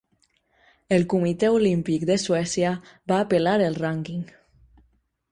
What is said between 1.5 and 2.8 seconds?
Olímpic de Suècia